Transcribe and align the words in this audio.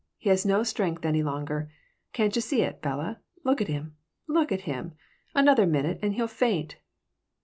He 0.17 0.29
has 0.29 0.47
no 0.47 0.63
strength 0.63 1.05
any 1.05 1.21
longer. 1.21 1.69
Can't 2.11 2.35
you 2.35 2.41
see 2.41 2.63
it, 2.63 2.81
Bella? 2.81 3.19
Look 3.43 3.61
at 3.61 3.67
him! 3.67 3.97
Look 4.25 4.51
at 4.51 4.61
him! 4.61 4.93
Another 5.35 5.67
minute 5.67 5.99
and 6.01 6.15
he'll 6.15 6.25
faint." 6.27 6.77